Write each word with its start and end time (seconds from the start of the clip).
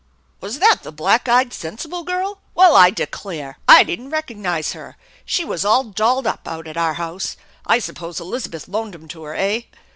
"Was 0.41 0.57
that 0.57 0.79
the 0.81 0.91
black 0.91 1.29
eyed, 1.29 1.53
sensible 1.53 2.03
girl? 2.03 2.41
Well, 2.55 2.75
I 2.75 2.89
declare! 2.89 3.59
208 3.67 3.67
THE 3.67 3.69
ENCHANTED 3.69 3.69
BARN 3.75 3.77
I 3.77 3.83
didn't 3.83 4.09
recognize 4.09 4.71
her. 4.73 4.97
She 5.25 5.45
was 5.45 5.63
all 5.63 5.83
dolled 5.83 6.25
up 6.25 6.47
out 6.47 6.65
at 6.65 6.75
oui 6.75 6.95
house. 6.95 7.37
I 7.67 7.77
suppose 7.77 8.19
Elizabeth 8.19 8.67
loaned 8.67 8.95
'em 8.95 9.07
to 9.09 9.21
her, 9.25 9.35
eh? 9.35 9.61